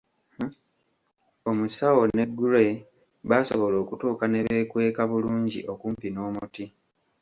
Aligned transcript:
Omusawo 1.49 2.01
ne 2.15 2.23
Gray 2.37 2.71
baasobola 3.29 3.75
okutuuka 3.83 4.25
ne 4.29 4.39
beekweka 4.47 5.01
bulungi 5.11 5.59
okumpi 5.73 6.07
n'omuti 6.11 6.65